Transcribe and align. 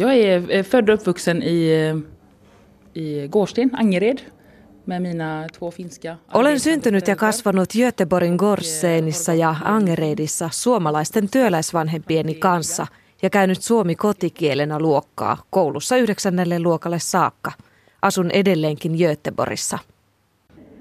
Jag 0.00 0.16
är 0.16 0.62
född 0.62 0.90
och 0.90 0.94
uppvuxen 0.94 1.42
i, 1.42 1.92
i 2.94 3.28
Gårdsten, 3.28 3.70
Angered. 3.72 4.20
Med 4.84 5.02
mina 5.02 5.46
två 5.58 5.70
finska. 5.70 6.16
Olen 6.34 6.60
syntynyt 6.60 7.08
ja 7.08 7.16
kasvanut 7.16 7.74
Göteborgin 7.74 8.36
Gorsseenissa 8.36 9.34
ja 9.34 9.56
Angeredissa 9.64 10.48
suomalaisten 10.52 11.28
työläisvanhempieni 11.28 12.34
kanssa 12.34 12.86
ja 13.22 13.30
käynyt 13.30 13.62
suomi 13.62 13.94
kotikielenä 13.94 14.78
luokkaa 14.78 15.42
koulussa 15.50 15.96
yhdeksännelle 15.96 16.60
luokalle 16.60 16.98
saakka. 16.98 17.52
Asun 18.02 18.30
edelleenkin 18.30 18.92
Göteborgissa. 18.92 19.78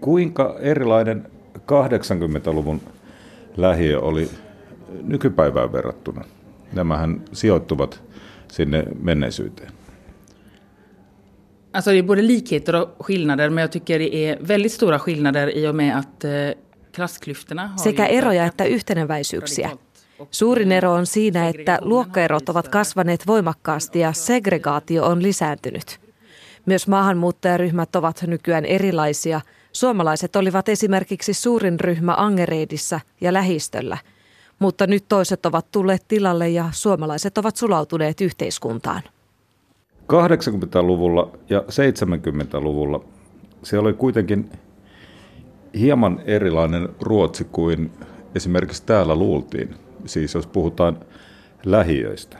Kuinka 0.02 0.56
erilainen 0.60 1.28
80-luvun 1.58 2.82
lähiö 3.58 4.00
oli 4.00 4.30
nykypäivään 5.04 5.72
verrattuna? 5.72 6.24
Nämähän 6.74 7.22
sijoittuvat 7.34 8.07
sinne 8.52 8.84
menneisyyteen. 9.00 9.72
Alltså 11.74 11.92
det 11.92 11.98
är 11.98 12.04
både 12.04 12.22
likheter 12.22 12.76
och 12.76 13.06
skillnader 13.06 13.50
men 13.50 13.62
jag 13.62 13.72
tycker 13.72 14.00
det 14.00 14.16
är 14.16 14.38
väldigt 14.42 14.72
stora 14.72 15.00
skillnader 15.00 15.58
i 15.58 15.68
och 15.68 15.76
med 15.76 15.98
att 15.98 16.24
eh, 16.24 16.32
klassklyftorna 16.92 17.68
har 17.68 17.78
Sekä 17.78 18.06
eroja 18.06 18.46
että 18.46 18.66
yhteneväisyyksiä. 18.66 19.70
Suurin 20.32 20.72
ero 20.72 20.94
on 20.94 21.06
siinä, 21.06 21.48
että 21.48 21.80
luokkaerot 21.82 22.50
ovat 22.50 22.68
kasvaneet 22.68 23.28
voimakkaasti 23.28 24.00
ja 24.00 24.14
segregaatio 24.14 25.06
on 25.06 25.24
lisääntynyt. 25.24 26.00
Myös 26.66 26.88
maahanmuuttajaryhmät 26.88 27.96
ovat 27.96 28.24
nykyään 28.28 28.66
erilaisia. 28.66 29.42
Suomalaiset 29.72 30.36
olivat 30.36 30.70
esimerkiksi 30.70 31.34
suurin 31.34 31.80
ryhmä 31.80 32.16
Angereidissa 32.18 33.00
ja 33.22 33.34
lähistöllä, 33.34 33.98
mutta 34.60 34.88
nyt 34.88 35.06
toiset 35.10 35.46
ovat 35.46 35.72
tulleet 35.72 36.06
tilalle 36.08 36.50
ja 36.50 36.70
suomalaiset 36.72 37.38
ovat 37.38 37.56
sulautuneet 37.56 38.22
yhteiskuntaan. 38.22 39.02
80-luvulla 40.14 41.32
ja 41.50 41.60
70-luvulla 41.60 43.04
se 43.64 43.80
oli 43.80 43.94
kuitenkin 43.94 44.50
hieman 45.80 46.22
erilainen 46.26 46.90
Ruotsi 47.02 47.44
kuin 47.44 47.92
esimerkiksi 48.36 48.86
täällä 48.86 49.16
luultiin. 49.16 49.76
Siis 50.06 50.34
jos 50.34 50.48
puhutaan 50.48 51.00
lähiöistä. 51.66 52.38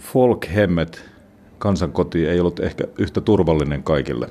Folkhemmet, 0.00 1.04
kansankoti, 1.58 2.26
ei 2.26 2.40
ollut 2.40 2.60
ehkä 2.60 2.84
yhtä 2.98 3.20
turvallinen 3.20 3.82
kaikille 3.82 4.28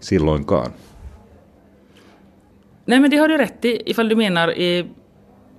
silloinkaan. 0.00 0.72
Nej 2.86 3.00
men 3.00 3.10
det 3.10 3.16
har 3.16 3.28
du 3.28 3.36
rätt 3.36 3.64
i 3.64 3.78
ifall 3.86 4.10
du 4.10 4.16
menar 4.16 4.50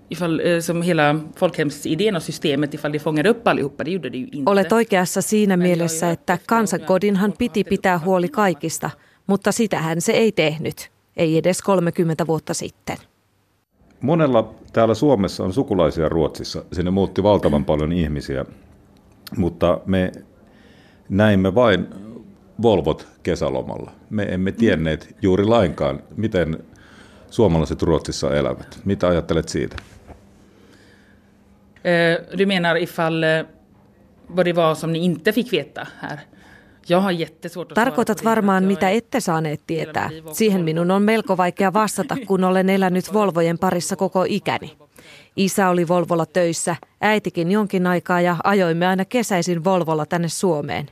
ifall, 0.09 0.39
eh, 0.39 0.59
som 0.59 0.81
hela 0.81 1.15
folkhemsidén 1.35 2.15
och 2.15 2.23
systemet 2.23 2.73
ifall 2.73 2.91
det 2.91 2.99
fångade 2.99 3.29
upp 3.29 3.47
allihopa. 3.47 3.83
Det 3.83 3.91
gjorde 3.91 4.09
det 4.09 4.17
ju 4.17 4.27
inte. 4.31 4.51
Olet 4.51 4.71
oikeassa 4.71 5.21
siinä 5.21 5.57
mielessä, 5.57 6.11
että 6.11 6.37
kansankodinhan 6.47 7.33
piti 7.37 7.63
pitää 7.63 7.99
huoli 7.99 8.29
kaikista, 8.29 8.89
mutta 9.27 9.51
sitähän 9.51 10.01
se 10.01 10.11
ei 10.11 10.31
tehnyt. 10.31 10.91
Ei 11.17 11.37
edes 11.37 11.61
30 11.61 12.27
vuotta 12.27 12.53
sitten. 12.53 12.97
Monella 14.01 14.55
täällä 14.73 14.93
Suomessa 14.93 15.43
on 15.43 15.53
sukulaisia 15.53 16.09
Ruotsissa. 16.09 16.63
Sinne 16.71 16.91
muutti 16.91 17.23
valtavan 17.23 17.65
paljon 17.65 17.91
ihmisiä, 17.91 18.45
mutta 19.37 19.79
me 19.85 20.11
näimme 21.09 21.55
vain 21.55 21.87
Volvot 22.61 23.07
kesälomalla. 23.23 23.91
Me 24.09 24.23
emme 24.23 24.51
tienneet 24.51 25.15
juuri 25.21 25.45
lainkaan, 25.45 26.03
miten 26.15 26.57
suomalaiset 27.29 27.81
Ruotsissa 27.81 28.35
elävät. 28.35 28.79
Mitä 28.85 29.07
ajattelet 29.07 29.49
siitä? 29.49 29.75
Eh, 31.83 32.37
du 32.37 32.45
menar 32.45 32.75
ifall 32.75 33.23
eh, 33.23 33.45
vad 34.27 34.45
det 34.45 34.53
var 34.53 34.75
som 34.75 34.93
ni 34.93 34.99
inte 34.99 35.33
fick 35.33 35.53
veta 35.53 35.87
här? 35.99 36.19
Tarkoitat 37.73 38.23
varmaan, 38.23 38.63
mitä 38.63 38.89
ette 38.89 39.19
saaneet 39.19 39.61
tietää. 39.67 40.09
Siihen 40.31 40.63
minun 40.63 40.91
on 40.91 41.01
melko 41.01 41.37
vaikea 41.37 41.73
vastata, 41.73 42.15
kun 42.27 42.43
olen 42.43 42.69
elänyt 42.69 43.13
Volvojen 43.13 43.57
parissa 43.57 43.95
koko 43.95 44.25
ikäni. 44.27 44.77
Isä 45.35 45.69
oli 45.69 45.87
Volvolla 45.87 46.25
töissä, 46.25 46.75
äitikin 47.01 47.51
jonkin 47.51 47.87
aikaa 47.87 48.21
ja 48.21 48.35
ajoimme 48.43 48.87
aina 48.87 49.05
kesäisin 49.05 49.63
Volvolla 49.63 50.05
tänne 50.05 50.27
Suomeen. 50.27 50.87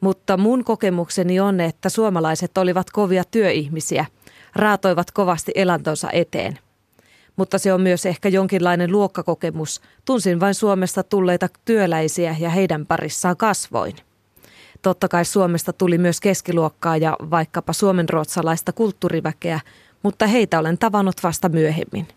Mutta 0.00 0.36
mun 0.36 0.64
kokemukseni 0.64 1.40
on, 1.40 1.60
että 1.60 1.88
suomalaiset 1.88 2.58
olivat 2.58 2.90
kovia 2.90 3.24
työihmisiä, 3.30 4.06
raatoivat 4.56 5.10
kovasti 5.10 5.52
elantonsa 5.54 6.10
eteen– 6.10 6.58
mutta 7.40 7.58
se 7.58 7.72
on 7.72 7.80
myös 7.80 8.06
ehkä 8.06 8.28
jonkinlainen 8.28 8.92
luokkakokemus. 8.92 9.80
Tunsin 10.04 10.40
vain 10.40 10.54
Suomesta 10.54 11.02
tulleita 11.02 11.48
työläisiä 11.64 12.36
ja 12.40 12.50
heidän 12.50 12.86
parissaan 12.86 13.36
kasvoin. 13.36 13.96
Totta 14.82 15.08
kai 15.08 15.24
Suomesta 15.24 15.72
tuli 15.72 15.98
myös 15.98 16.20
keskiluokkaa 16.20 16.96
ja 16.96 17.16
vaikkapa 17.30 17.72
suomenruotsalaista 17.72 18.72
kulttuuriväkeä, 18.72 19.60
mutta 20.02 20.26
heitä 20.26 20.58
olen 20.58 20.78
tavannut 20.78 21.14
vasta 21.22 21.48
myöhemmin. 21.48 22.08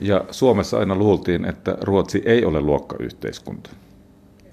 Ja 0.00 0.24
Suomessa 0.30 0.78
aina 0.78 0.94
luultiin, 0.94 1.44
että 1.44 1.76
Ruotsi 1.80 2.22
ei 2.24 2.44
ole 2.44 2.60
luokkayhteiskunta. 2.60 3.70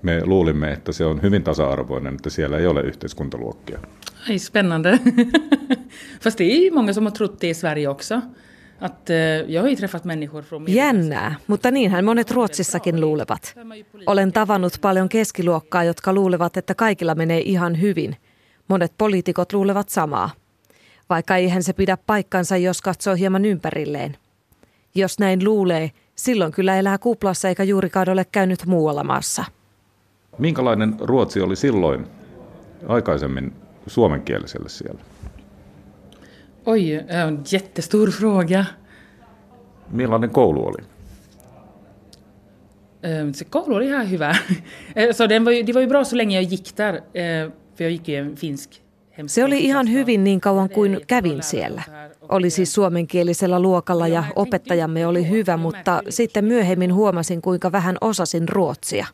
Me 0.02 0.26
luulimme, 0.26 0.72
että 0.72 0.92
se 0.92 1.06
on 1.06 1.22
hyvin 1.22 1.44
tasa-arvoinen, 1.44 2.16
että 2.16 2.30
siellä 2.30 2.58
ei 2.58 2.68
ole 2.68 2.82
yhteiskuntaluokkia. 2.82 3.80
Ai, 4.30 4.40
spännande. 4.40 5.00
Fast 6.24 6.38
det 6.38 6.44
är 6.44 6.72
många 6.72 6.94
som 6.94 7.06
har 7.06 7.12
trott 7.12 7.42
det 7.42 7.50
i 7.50 7.54
Sverige 7.54 7.88
också. 7.88 8.22
Att, 8.82 9.10
eh, 9.10 9.16
jag 9.48 9.62
har 9.62 9.70
ju 9.70 9.76
träffat 9.76 10.06
människor 10.06 10.42
från 10.42 10.66
Jännää, 10.68 11.36
mutta 11.48 11.72
niinhän 11.72 12.06
monet 12.06 12.32
Ruotsissakin 12.32 13.02
luulevat. 13.02 13.56
Olen 14.06 14.32
tavannut 14.32 14.74
paljon 14.82 15.10
keskiluokkaa, 15.10 15.84
jotka 15.84 16.14
luulevat, 16.14 16.58
että 16.58 16.76
kaikilla 16.76 17.16
menee 17.16 17.42
ihan 17.42 17.82
hyvin. 17.82 18.16
Monet 18.68 18.94
poliitikot 18.98 19.54
luulevat 19.54 19.90
samaa. 19.90 20.30
Vaikka 21.10 21.36
eihän 21.36 21.64
se 21.64 21.74
pidä 21.74 21.98
paikkansa, 21.98 22.58
jos 22.58 22.82
katsoo 22.82 23.16
hieman 23.16 23.46
ympärilleen. 23.46 24.18
Jos 24.96 25.20
näin 25.20 25.44
luulee, 25.44 25.92
silloin 26.16 26.52
kyllä 26.52 26.80
elää 26.80 26.98
kuplassa 26.98 27.50
eikä 27.50 27.64
juurikaan 27.64 28.10
ole 28.10 28.26
käynyt 28.32 28.66
muualla 28.66 29.04
maassa. 29.04 29.46
Minkälainen 30.38 30.96
Ruotsi 31.00 31.42
oli 31.42 31.56
silloin 31.56 32.08
aikaisemmin 32.88 33.54
suomenkieliselle 33.88 34.70
siellä? 34.70 35.02
Oj, 36.68 36.94
en 36.94 37.44
jättestor 37.52 38.12
fråga. 38.12 38.66
Millainen 39.92 40.30
koulu 40.30 40.68
oli? 40.68 40.84
Se 43.34 43.46
koulu 43.46 43.76
oli 43.76 43.88
ihan 43.88 44.12
hyvä. 44.12 44.36
Så 45.18 45.30
den 45.30 45.46
var 45.46 45.52
ju, 45.52 45.68
det 45.68 45.74
var 45.74 45.82
ju 45.82 45.88
bra 45.88 46.04
så 46.04 46.18
länge 46.18 46.36
jag 46.36 46.44
gick 46.44 46.78
där, 46.78 47.02
för 47.76 47.84
jag 47.84 47.92
gick 47.92 48.08
ju 48.08 48.16
en 48.16 48.36
finsk 48.36 48.82
se 49.28 49.44
oli 49.44 49.64
ihan 49.66 49.92
hyvin 49.92 50.24
niin 50.24 50.42
kauan 50.42 50.70
kuin 50.70 51.02
kävin 51.08 51.44
siellä. 51.44 51.84
Oli 52.30 52.50
siis 52.50 52.74
suomenkielisellä 52.74 53.60
luokalla 53.60 54.08
ja 54.08 54.24
opettajamme 54.36 55.08
oli 55.08 55.30
hyvä, 55.30 55.58
mutta 55.58 56.02
sitten 56.10 56.46
myöhemmin 56.46 56.94
huomasin, 56.94 57.42
kuinka 57.42 57.72
vähän 57.72 57.98
osasin 58.02 58.50
ruotsia. 58.50 59.06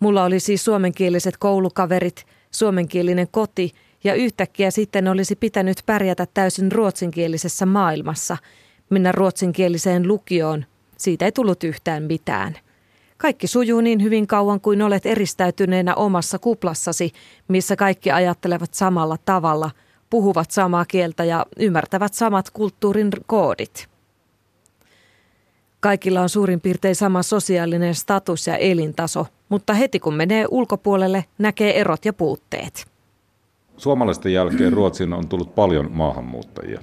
Mulla 0.00 0.24
oli 0.24 0.40
siis 0.40 0.64
suomenkieliset 0.64 1.36
koulukaverit, 1.36 2.24
suomenkielinen 2.50 3.28
koti 3.30 3.72
ja 4.04 4.14
yhtäkkiä 4.14 4.70
sitten 4.70 5.08
olisi 5.08 5.36
pitänyt 5.36 5.82
pärjätä 5.86 6.26
täysin 6.34 6.72
ruotsinkielisessä 6.72 7.66
maailmassa, 7.66 8.36
mennä 8.90 9.12
ruotsinkieliseen 9.12 10.08
lukioon. 10.08 10.64
Siitä 10.96 11.24
ei 11.24 11.32
tullut 11.32 11.64
yhtään 11.64 12.02
mitään. 12.02 12.56
Kaikki 13.18 13.46
sujuu 13.46 13.80
niin 13.80 14.02
hyvin 14.02 14.26
kauan 14.26 14.60
kuin 14.60 14.82
olet 14.82 15.06
eristäytyneenä 15.06 15.94
omassa 15.94 16.38
kuplassasi, 16.38 17.12
missä 17.48 17.76
kaikki 17.76 18.10
ajattelevat 18.10 18.74
samalla 18.74 19.16
tavalla, 19.24 19.70
puhuvat 20.10 20.50
samaa 20.50 20.84
kieltä 20.84 21.24
ja 21.24 21.46
ymmärtävät 21.56 22.14
samat 22.14 22.50
kulttuurin 22.50 23.10
koodit. 23.26 23.88
Kaikilla 25.80 26.20
on 26.20 26.28
suurin 26.28 26.60
piirtein 26.60 26.96
sama 26.96 27.22
sosiaalinen 27.22 27.94
status 27.94 28.46
ja 28.46 28.56
elintaso, 28.56 29.26
mutta 29.48 29.74
heti 29.74 30.00
kun 30.00 30.14
menee 30.14 30.46
ulkopuolelle, 30.50 31.24
näkee 31.38 31.80
erot 31.80 32.04
ja 32.04 32.12
puutteet. 32.12 32.93
Suomalaisten 33.76 34.32
jälkeen 34.32 34.72
Ruotsiin 34.72 35.12
on 35.12 35.28
tullut 35.28 35.54
paljon 35.54 35.90
maahanmuuttajia. 35.92 36.80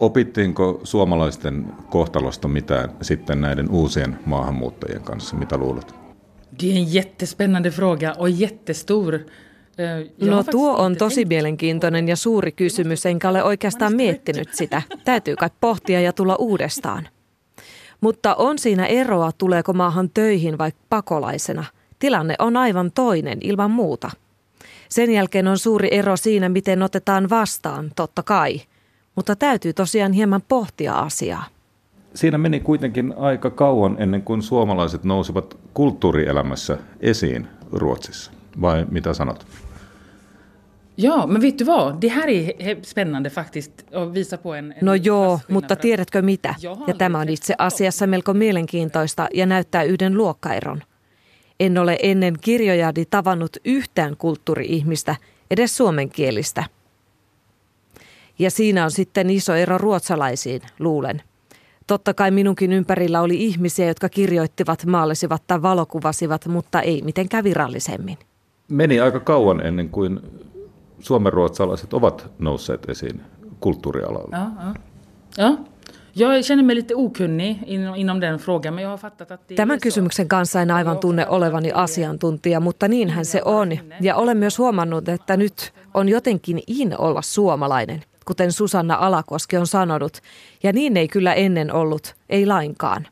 Opittiinko 0.00 0.80
suomalaisten 0.84 1.66
kohtalosta 1.90 2.48
mitään 2.48 2.90
sitten 3.02 3.40
näiden 3.40 3.70
uusien 3.70 4.18
maahanmuuttajien 4.26 5.02
kanssa? 5.02 5.36
Mitä 5.36 5.56
luulet? 5.56 5.94
Det 6.62 6.72
är 6.72 6.76
en 6.76 6.94
jättespännande 6.94 7.70
fråga 7.70 8.14
och 8.18 8.30
jättestor. 8.30 9.14
Eh, 9.78 10.28
no 10.28 10.44
tuo 10.44 10.76
on 10.76 10.96
tosi 10.96 11.24
mielenkiintoinen 11.24 12.08
ja 12.08 12.16
suuri 12.16 12.52
kysymys, 12.52 13.06
enkä 13.06 13.28
ole 13.28 13.42
oikeastaan 13.42 13.96
miettinyt 13.96 14.48
sitä. 14.54 14.82
Täytyy 15.04 15.36
kai 15.36 15.50
pohtia 15.60 16.00
ja 16.00 16.12
tulla 16.12 16.36
uudestaan. 16.36 17.08
Mutta 18.00 18.34
on 18.34 18.58
siinä 18.58 18.86
eroa, 18.86 19.32
tuleeko 19.32 19.72
maahan 19.72 20.10
töihin 20.10 20.58
vai 20.58 20.72
pakolaisena. 20.88 21.64
Tilanne 21.98 22.34
on 22.38 22.56
aivan 22.56 22.92
toinen 22.92 23.38
ilman 23.42 23.70
muuta. 23.70 24.10
Sen 24.88 25.10
jälkeen 25.10 25.48
on 25.48 25.58
suuri 25.58 25.88
ero 25.90 26.16
siinä, 26.16 26.48
miten 26.48 26.82
otetaan 26.82 27.30
vastaan, 27.30 27.92
totta 27.96 28.22
kai. 28.22 28.60
Mutta 29.14 29.36
täytyy 29.36 29.72
tosiaan 29.72 30.12
hieman 30.12 30.42
pohtia 30.48 30.98
asiaa. 30.98 31.44
Siinä 32.14 32.38
meni 32.38 32.60
kuitenkin 32.60 33.14
aika 33.16 33.50
kauan 33.50 33.96
ennen 33.98 34.22
kuin 34.22 34.42
suomalaiset 34.42 35.04
nousivat 35.04 35.56
kulttuurielämässä 35.74 36.78
esiin. 37.00 37.48
Ruotsissa. 37.72 38.32
Vai 38.60 38.86
mitä 38.90 39.14
sanot? 39.14 39.46
Ja, 40.98 41.26
men 41.26 41.42
vet 41.42 41.58
du 41.58 41.64
vad? 41.64 42.00
Det 42.00 42.08
här 42.08 42.28
är 42.28 42.76
spännande 42.82 43.30
faktiskt 43.30 43.72
att 43.94 44.14
visa 44.14 44.38
på 44.38 44.54
en... 44.54 44.74
No 44.80 44.94
joo, 44.94 45.40
mutta 45.48 45.76
tiedätkö 45.76 46.22
mitä? 46.22 46.54
Ja 46.86 46.94
tämä 46.98 47.18
on 47.18 47.28
itse 47.28 47.54
asiassa 47.58 48.06
melko 48.06 48.34
mielenkiintoista 48.34 49.28
ja 49.34 49.46
näyttää 49.46 49.82
yhden 49.82 50.16
luokkaeron. 50.16 50.82
En 51.60 51.78
ole 51.78 51.98
ennen 52.02 52.34
kirjojadi 52.40 53.04
tavannut 53.04 53.56
yhtään 53.64 54.16
kulttuuri-ihmistä, 54.16 55.16
edes 55.50 55.76
suomenkielistä. 55.76 56.64
Ja 58.38 58.50
siinä 58.50 58.84
on 58.84 58.90
sitten 58.90 59.30
iso 59.30 59.54
ero 59.54 59.78
ruotsalaisiin, 59.78 60.62
luulen. 60.78 61.22
Totta 61.86 62.14
kai 62.14 62.30
minunkin 62.30 62.72
ympärillä 62.72 63.20
oli 63.20 63.44
ihmisiä, 63.44 63.86
jotka 63.86 64.08
kirjoittivat, 64.08 64.86
maalisivat 64.86 65.42
tai 65.46 65.62
valokuvasivat, 65.62 66.46
mutta 66.46 66.80
ei 66.80 67.02
mitenkään 67.02 67.44
virallisemmin. 67.44 68.18
Meni 68.68 69.00
aika 69.00 69.20
kauan 69.20 69.66
ennen 69.66 69.88
kuin 69.88 70.20
suomenruotsalaiset 70.98 71.94
ovat 71.94 72.30
nousseet 72.38 72.88
esiin 72.88 73.20
kulttuurialalla. 73.60 74.36
Ja, 74.36 74.50
ja. 74.66 74.74
ja. 75.44 75.58
Jag 76.18 76.44
känner 76.44 76.62
mig 76.62 76.76
lite 76.76 76.94
okunnig 76.94 77.62
inom 77.96 78.20
den 78.20 78.38
frågan, 78.38 78.74
men 78.74 78.84
jag 78.84 78.90
har 78.90 78.98
fattat 78.98 79.30
att 79.30 79.40
det 79.48 79.56
Tämän 79.56 79.80
kysymyksen 79.80 80.28
kanssa 80.28 80.60
en 80.60 80.70
aivan 80.70 80.98
tunne 80.98 81.26
olevani 81.26 81.72
asiantuntija, 81.74 82.60
mutta 82.60 82.88
niinhän 82.88 83.24
se 83.24 83.42
on. 83.44 83.78
Ja 84.00 84.16
olen 84.16 84.36
myös 84.36 84.58
huomannut, 84.58 85.08
että 85.08 85.36
nyt 85.36 85.72
on 85.94 86.08
jotenkin 86.08 86.62
in 86.66 86.98
olla 86.98 87.22
suomalainen, 87.22 88.02
kuten 88.24 88.52
Susanna 88.52 88.94
Alakoski 88.94 89.56
on 89.56 89.66
sanonut. 89.66 90.18
Ja 90.62 90.72
niin 90.72 90.96
ei 90.96 91.08
kyllä 91.08 91.34
ennen 91.34 91.72
ollut, 91.72 92.14
ei 92.28 92.46
lainkaan. 92.46 93.06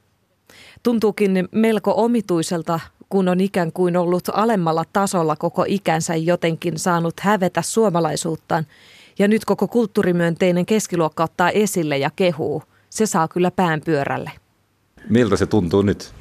Tuntuukin 0.82 1.48
melko 1.52 1.94
omituiselta 1.96 2.80
kun 3.08 3.28
on 3.28 3.40
ikään 3.40 3.72
kuin 3.72 3.96
ollut 3.96 4.28
alemmalla 4.32 4.84
tasolla 4.92 5.36
koko 5.36 5.64
ikänsä 5.68 6.14
jotenkin 6.14 6.78
saanut 6.78 7.20
hävetä 7.20 7.62
suomalaisuuttaan. 7.62 8.66
Ja 9.18 9.28
nyt 9.28 9.44
koko 9.44 9.68
kulttuurimyönteinen 9.68 10.66
keskiluokka 10.66 11.24
ottaa 11.24 11.50
esille 11.50 11.98
ja 11.98 12.10
kehuu. 12.16 12.62
Se 12.94 13.06
saa 13.06 13.28
kyllä 13.28 13.50
pään 13.50 13.80
pyörälle. 13.84 14.30
Miltä 15.08 15.36
se 15.36 15.46
tuntuu 15.46 15.82
nyt? 15.82 16.14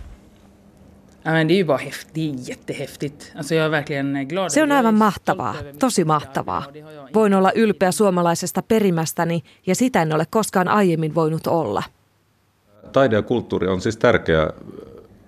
Se 4.47 4.63
on 4.63 4.71
aivan 4.71 4.95
mahtavaa, 4.95 5.55
tosi 5.79 6.05
mahtavaa. 6.05 6.65
Voin 7.13 7.33
olla 7.33 7.51
ylpeä 7.55 7.91
suomalaisesta 7.91 8.61
perimästäni 8.61 9.43
ja 9.67 9.75
sitä 9.75 10.01
en 10.01 10.15
ole 10.15 10.25
koskaan 10.29 10.67
aiemmin 10.67 11.15
voinut 11.15 11.47
olla. 11.47 11.83
Taide 12.91 13.15
ja 13.15 13.21
kulttuuri 13.21 13.67
on 13.67 13.81
siis 13.81 13.97
tärkeä 13.97 14.49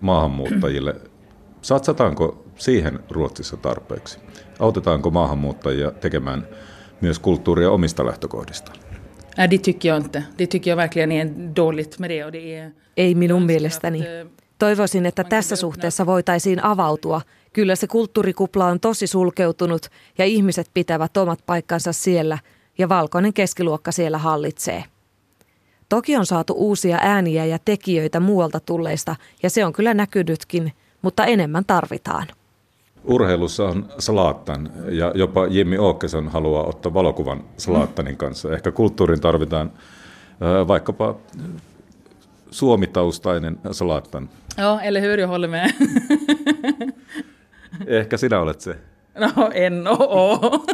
maahanmuuttajille 0.02 0.96
Satsataanko 1.62 2.44
siihen 2.56 3.00
Ruotsissa 3.10 3.58
tarpeeksi? 3.58 4.20
Autetaanko 4.60 5.10
maahanmuuttajia 5.12 5.92
tekemään 5.92 6.48
myös 7.02 7.20
kulttuuria 7.20 7.72
omista 7.72 8.06
lähtökohdista? 8.06 8.72
Nej, 9.38 9.50
det 9.50 9.58
tycker 9.58 9.90
jag 9.90 9.98
inte. 9.98 10.24
Det 10.38 10.48
tycker 10.48 10.72
jag 10.72 10.78
verkligen 10.78 11.12
är 11.12 11.26
dåligt 11.56 12.00
med 12.00 12.10
det. 12.10 12.26
Och 12.26 12.32
det 12.32 12.56
är... 12.56 12.72
Ei 12.98 13.16
minun 13.16 13.46
mielestäni. 13.46 14.04
Toivoisin, 14.58 15.06
että 15.06 15.24
tässä 15.24 15.56
suhteessa 15.56 16.06
voitaisiin 16.06 16.64
avautua. 16.64 17.22
Kyllä 17.54 17.76
se 17.76 17.88
kulttuurikupla 17.88 18.66
on 18.66 18.80
tosi 18.80 19.08
sulkeutunut 19.08 19.90
ja 20.18 20.26
ihmiset 20.26 20.70
pitävät 20.74 21.18
omat 21.18 21.40
paikkansa 21.46 21.94
siellä 21.94 22.38
ja 22.78 22.90
valkoinen 22.90 23.34
keskiluokka 23.34 23.92
siellä 23.92 24.18
hallitsee. 24.18 24.84
Toki 25.90 26.18
on 26.18 26.26
saatu 26.26 26.54
uusia 26.54 26.98
ääniä 27.02 27.46
ja 27.46 27.60
tekijöitä 27.66 28.20
muualta 28.20 28.60
tulleista 28.60 29.16
ja 29.44 29.50
se 29.50 29.66
on 29.66 29.74
kyllä 29.74 29.94
näkynytkin– 29.94 30.72
mutta 31.06 31.26
enemmän 31.26 31.66
tarvitaan. 31.66 32.28
Urheilussa 33.08 33.64
on 33.64 33.86
Slaattan 34.00 34.70
ja 34.90 35.12
jopa 35.16 35.48
Jimmy 35.48 35.90
Åkesson 35.90 36.28
haluaa 36.28 36.64
ottaa 36.64 36.94
valokuvan 36.94 37.44
Slaattanin 37.58 38.18
kanssa. 38.18 38.54
Ehkä 38.54 38.72
kulttuurin 38.72 39.22
tarvitaan 39.22 39.72
vaikkapa 40.68 41.16
suomitaustainen 42.52 43.60
Slaattan. 43.72 44.30
Joo, 44.58 44.80
eli 44.84 45.02
hur, 45.02 45.28
håller 45.28 45.50
med. 45.50 45.70
Ehkä 47.88 48.18
sinä 48.18 48.40
olet 48.40 48.62
se. 48.62 48.78
No, 49.20 49.50
en 49.54 49.88
oo. 49.88 50.66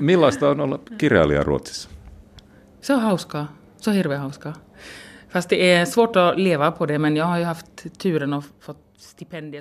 Millaista 0.00 0.48
on 0.48 0.60
olla 0.60 0.78
kirjailija 0.98 1.42
Ruotsissa? 1.42 1.90
Se 2.80 2.94
on 2.94 3.00
hauskaa. 3.00 3.56
Se 3.76 3.90
on 3.90 3.96
hirveän 3.96 4.20
hauskaa. 4.20 4.52
Fast 5.36 5.48
det 5.48 5.72
är 5.72 5.84
svårt 5.84 6.16
att 6.16 6.38
leva 6.38 6.70
på 6.72 6.86
det, 6.86 6.98
men 6.98 7.16
jag 7.16 7.24
har 7.24 7.38
ju 7.38 7.44
haft 7.44 7.98
turen 7.98 8.32
att 8.32 8.44
fått 8.60 8.76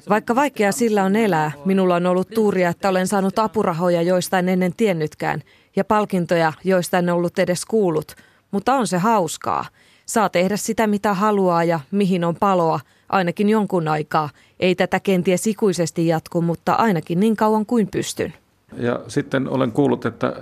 vaikka 0.10 0.36
vaikea 0.36 0.72
sillä 0.72 1.04
on 1.04 1.16
elää, 1.16 1.52
minulla 1.66 1.96
on 1.96 2.06
ollut 2.06 2.30
tuuria, 2.30 2.70
että 2.70 2.90
olen 2.90 3.08
saanut 3.08 3.40
apurahoja, 3.40 4.02
joista 4.02 4.40
en 4.40 4.50
ennen 4.50 4.74
tiennytkään, 4.74 5.42
ja 5.76 5.84
palkintoja, 5.84 6.54
joista 6.64 6.98
en 6.98 7.10
ollut 7.10 7.40
edes 7.40 7.66
kuullut. 7.66 8.16
Mutta 8.52 8.74
on 8.74 8.88
se 8.88 8.98
hauskaa. 8.98 9.66
Saa 10.06 10.30
tehdä 10.30 10.58
sitä, 10.58 10.88
mitä 10.88 11.14
haluaa 11.14 11.64
ja 11.64 11.80
mihin 11.92 12.24
on 12.24 12.36
paloa, 12.36 12.80
ainakin 13.10 13.50
jonkun 13.50 13.88
aikaa. 13.88 14.30
Ei 14.60 14.76
tätä 14.76 15.00
kenties 15.00 15.48
ikuisesti 15.48 16.08
jatku, 16.08 16.42
mutta 16.42 16.74
ainakin 16.74 17.20
niin 17.20 17.36
kauan 17.36 17.66
kuin 17.66 17.88
pystyn. 17.88 18.34
Ja 18.78 19.00
sitten 19.08 19.50
olen 19.50 19.72
kuullut, 19.72 20.06
että 20.06 20.34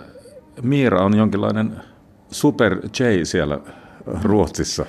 Miira 0.61 1.05
on 1.05 1.17
jonkinlainen 1.17 1.77
super 2.31 2.75
J 2.75 3.23
siellä 3.23 3.59
Ruotsissa. 4.23 4.85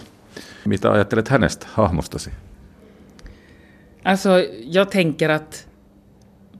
Mitä 0.66 0.92
ajattelet 0.92 1.28
hänestä, 1.28 1.66
hahmostasi? 1.72 2.30
Alltså, 4.04 4.30
jag 4.64 4.90
tänker 4.90 5.30
att 5.30 5.68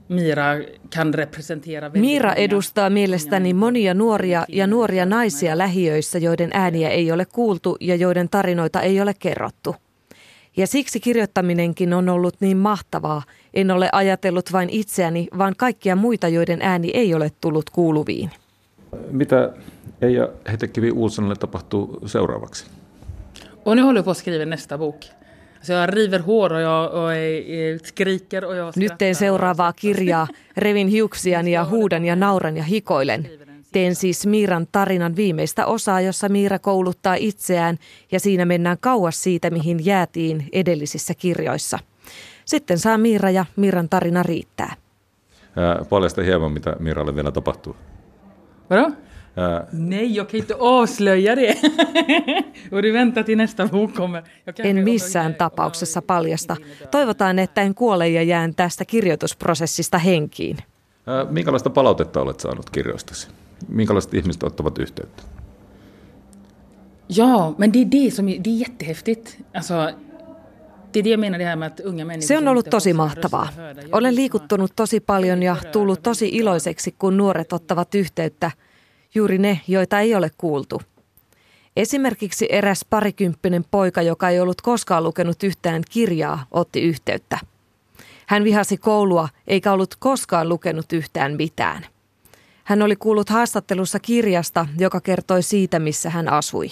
Mira 0.07 0.61
kan 0.95 1.13
representera... 1.13 1.91
Mira 1.93 2.33
edustaa 2.33 2.89
mielestäni 2.89 3.53
monia 3.53 3.93
nuoria 3.93 4.45
ja 4.49 4.67
nuoria 4.67 5.05
naisia 5.05 5.57
lähiöissä, 5.57 6.17
joiden 6.17 6.49
ääniä 6.53 6.89
ei 6.89 7.11
ole 7.11 7.25
kuultu 7.25 7.77
ja 7.79 7.95
joiden 7.95 8.29
tarinoita 8.29 8.81
ei 8.81 9.01
ole 9.01 9.13
kerrottu. 9.19 9.75
Ja 10.57 10.67
siksi 10.67 10.99
kirjoittaminenkin 10.99 11.93
on 11.93 12.09
ollut 12.09 12.35
niin 12.39 12.57
mahtavaa. 12.57 13.23
En 13.53 13.71
ole 13.71 13.89
ajatellut 13.91 14.51
vain 14.53 14.69
itseäni, 14.69 15.27
vaan 15.37 15.53
kaikkia 15.57 15.95
muita, 15.95 16.27
joiden 16.27 16.61
ääni 16.61 16.91
ei 16.93 17.13
ole 17.13 17.31
tullut 17.41 17.69
kuuluviin. 17.69 18.31
Mitä 19.11 19.53
Eija 20.01 20.29
Hetekivi 20.51 20.91
Uusanalle 20.91 21.35
tapahtuu 21.35 21.99
seuraavaksi? 22.05 22.65
Och 23.65 23.75
nu 23.75 23.81
håller 23.81 23.97
jag 23.97 24.05
på 24.05 24.11
att 24.11 24.17
skriva 24.17 24.45
nästa 24.45 24.77
bok. 24.77 25.05
Så 25.61 25.73
jag 25.73 25.97
river 25.97 26.19
hår 26.19 26.53
och 26.53 26.61
jag 26.61 26.93
och 26.93 27.11
skriker 27.87 28.45
och 28.45 28.55
jag 28.55 28.77
Nyt 28.77 28.97
teen 28.97 29.15
seuraavaa 29.15 29.73
kirjaa. 29.73 30.27
Revin 30.57 30.87
hiuksiani 30.87 31.51
ja 31.51 31.65
huudan 31.65 32.05
ja 32.05 32.15
nauran 32.15 32.57
ja 32.57 32.63
hikoilen. 32.63 33.27
Teen 33.71 33.95
siis 33.95 34.25
Miiran 34.25 34.67
tarinan 34.71 35.15
viimeistä 35.15 35.65
osaa, 35.65 36.01
jossa 36.01 36.29
Miira 36.29 36.59
kouluttaa 36.59 37.15
itseään 37.15 37.77
ja 38.11 38.19
siinä 38.19 38.45
mennään 38.45 38.77
kauas 38.79 39.23
siitä, 39.23 39.49
mihin 39.49 39.85
jäätiin 39.85 40.49
edellisissä 40.51 41.13
kirjoissa. 41.13 41.79
Sitten 42.45 42.79
saa 42.79 42.97
Miira 42.97 43.29
ja 43.29 43.45
Miiran 43.55 43.89
tarina 43.89 44.23
riittää. 44.23 44.75
Paljasta 45.89 46.21
hieman, 46.21 46.51
mitä 46.51 46.75
Miiralle 46.79 47.15
vielä 47.15 47.31
tapahtuu. 47.31 47.75
Vadå? 48.69 48.91
Uh, 49.37 49.67
Nej, 49.71 50.15
jag 50.15 50.29
kan 50.29 50.39
inte 50.39 50.55
avslöja 50.59 51.35
det. 51.35 51.57
och 52.71 52.81
du 52.81 52.91
väntar 52.91 53.23
till 53.23 53.37
nästa 53.37 53.67
bok 53.67 53.95
kommer. 53.95 54.23
En 54.57 54.83
missään 54.83 55.35
tapauksessa 55.35 56.01
paljasta. 56.01 56.55
Toivotaan, 56.91 57.39
että 57.39 57.61
en 57.61 57.75
kuole 57.75 58.09
ja 58.09 58.23
jään 58.23 58.55
tästä 58.55 58.85
kirjoitusprosessista 58.85 59.97
henkiin. 59.97 60.57
Uh, 60.57 61.31
minkälaista 61.31 61.69
palautetta 61.69 62.21
olet 62.21 62.39
saanut 62.39 62.69
kirjoistasi? 62.69 63.27
Minkälaiset 63.67 64.13
ihmiset 64.13 64.43
ottavat 64.43 64.77
yhteyttä? 64.77 65.23
Ja, 67.09 67.53
men 67.57 67.73
det 67.73 67.81
är 67.81 67.91
det 67.91 68.11
som 68.11 68.29
är, 68.29 68.39
det 68.43 68.49
är 68.49 68.57
jättehäftigt. 68.57 69.37
Alltså, 69.53 69.73
se 72.19 72.37
on 72.37 72.47
ollut 72.47 72.69
tosi 72.69 72.93
mahtavaa. 72.93 73.47
Olen 73.91 74.15
liikuttunut 74.15 74.71
tosi 74.75 74.99
paljon 74.99 75.43
ja 75.43 75.55
tullut 75.71 76.03
tosi 76.03 76.29
iloiseksi, 76.29 76.95
kun 76.97 77.17
nuoret 77.17 77.53
ottavat 77.53 77.95
yhteyttä– 77.95 78.51
juuri 79.15 79.37
ne, 79.37 79.61
joita 79.67 79.99
ei 79.99 80.15
ole 80.15 80.31
kuultu. 80.37 80.81
Esimerkiksi 81.75 82.47
eräs 82.49 82.85
parikymppinen 82.89 83.65
poika, 83.71 84.01
joka 84.01 84.29
ei 84.29 84.39
ollut 84.39 84.61
koskaan 84.61 85.03
lukenut 85.03 85.43
yhtään 85.43 85.83
kirjaa, 85.91 86.45
otti 86.51 86.81
yhteyttä. 86.81 87.39
Hän 88.25 88.43
vihasi 88.43 88.77
koulua 88.77 89.29
eikä 89.47 89.71
ollut 89.71 89.95
koskaan 89.99 90.49
lukenut 90.49 90.93
yhtään 90.93 91.33
mitään. 91.33 91.85
Hän 92.63 92.81
oli 92.81 92.95
kuullut 92.95 93.29
haastattelussa 93.29 93.99
kirjasta, 93.99 94.67
joka 94.77 95.01
kertoi 95.01 95.43
siitä, 95.43 95.79
missä 95.79 96.09
hän 96.09 96.29
asui. 96.29 96.69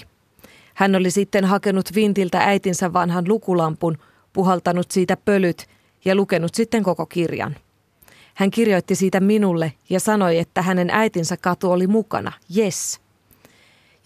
Hän 0.73 0.95
oli 0.95 1.11
sitten 1.11 1.45
hakenut 1.45 1.95
vintiltä 1.95 2.39
äitinsä 2.39 2.93
vanhan 2.93 3.27
lukulampun, 3.27 3.97
puhaltanut 4.33 4.91
siitä 4.91 5.17
pölyt 5.17 5.67
ja 6.05 6.15
lukenut 6.15 6.55
sitten 6.55 6.83
koko 6.83 7.05
kirjan. 7.05 7.55
Hän 8.33 8.51
kirjoitti 8.51 8.95
siitä 8.95 9.19
minulle 9.19 9.73
ja 9.89 9.99
sanoi, 9.99 10.37
että 10.37 10.61
hänen 10.61 10.89
äitinsä 10.89 11.37
katu 11.37 11.71
oli 11.71 11.87
mukana. 11.87 12.31
Yes. 12.57 13.01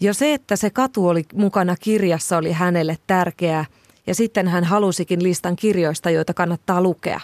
Jo 0.00 0.14
se, 0.14 0.34
että 0.34 0.56
se 0.56 0.70
katu 0.70 1.08
oli 1.08 1.24
mukana 1.34 1.76
kirjassa, 1.80 2.36
oli 2.36 2.52
hänelle 2.52 2.98
tärkeää 3.06 3.64
ja 4.06 4.14
sitten 4.14 4.48
hän 4.48 4.64
halusikin 4.64 5.22
listan 5.22 5.56
kirjoista, 5.56 6.10
joita 6.10 6.34
kannattaa 6.34 6.82
lukea. 6.82 7.20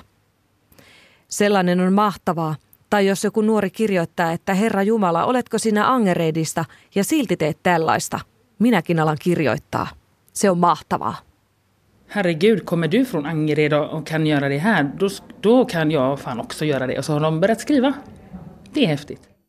Sellainen 1.29 1.81
on 1.81 1.93
mahtavaa, 1.93 2.57
tai 2.91 3.07
jos 3.07 3.25
joku 3.25 3.43
nuori 3.43 3.71
kirjoittaa, 3.71 4.33
että 4.33 4.55
Herra 4.55 4.83
Jumala, 4.83 5.25
oletko 5.25 5.59
sinä 5.59 5.93
Angeredista 5.93 6.65
ja 6.95 7.05
silti 7.05 7.37
teet 7.37 7.59
tällaista, 7.63 8.21
minäkin 8.59 9.01
alan 9.01 9.17
kirjoittaa. 9.21 9.87
Se 10.33 10.51
on 10.51 10.59
mahtavaa. 10.59 11.17
Herregud, 12.15 12.67
kommer 12.67 12.89
du 12.89 13.05
från 13.05 13.27
Angered 13.27 13.73
och 13.73 14.07
kan 14.07 14.27
göra 14.27 14.49
det 14.49 14.59
här, 14.59 14.91
då, 14.99 15.09
då 15.41 15.65
kan 15.65 15.91
jag 15.91 16.21
fan 16.21 16.41
också 16.41 16.65
göra 16.65 16.87
det. 16.87 16.99
Och 16.99 17.05
så 17.05 17.13
har 17.13 17.21
de 17.21 17.41
börjat 17.41 17.61
skriva. 17.61 17.93
Det 18.73 18.85
är 18.85 18.89
häftigt. 18.89 19.34